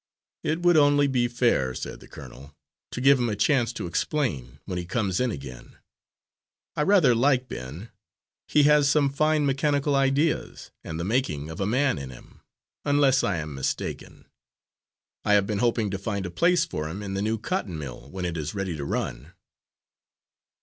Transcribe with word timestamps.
"It 0.43 0.63
would 0.63 0.77
only 0.77 1.05
be 1.05 1.27
fair," 1.27 1.75
said 1.75 1.99
the 1.99 2.07
colonel, 2.07 2.55
"to 2.89 2.99
give 3.01 3.19
him 3.19 3.29
a 3.29 3.35
chance 3.35 3.71
to 3.73 3.85
explain, 3.85 4.59
when 4.65 4.79
he 4.79 4.85
comes 4.87 5.19
in 5.19 5.29
again. 5.29 5.77
I 6.75 6.81
rather 6.81 7.13
like 7.13 7.47
Ben. 7.47 7.89
He 8.47 8.63
has 8.63 8.89
some 8.89 9.11
fine 9.13 9.45
mechanical 9.45 9.95
ideas, 9.95 10.71
and 10.83 10.99
the 10.99 11.03
making 11.05 11.51
of 11.51 11.59
a 11.61 11.67
man 11.67 11.99
in 11.99 12.09
him, 12.09 12.41
unless 12.83 13.23
I 13.23 13.37
am 13.37 13.53
mistaken. 13.53 14.25
I 15.23 15.33
have 15.33 15.45
been 15.45 15.59
hoping 15.59 15.91
to 15.91 15.99
find 15.99 16.25
a 16.25 16.31
place 16.31 16.65
for 16.65 16.89
him 16.89 17.03
in 17.03 17.13
the 17.13 17.21
new 17.21 17.37
cotton 17.37 17.77
mill, 17.77 18.09
when 18.09 18.25
it 18.25 18.37
is 18.37 18.55
ready 18.55 18.75
to 18.77 18.83
run." 18.83 19.33